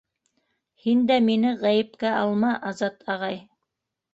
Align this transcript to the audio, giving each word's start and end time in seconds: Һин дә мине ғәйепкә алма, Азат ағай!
Һин 0.85 1.03
дә 1.11 1.17
мине 1.27 1.51
ғәйепкә 1.65 2.15
алма, 2.25 2.53
Азат 2.73 3.09
ағай! 3.17 3.39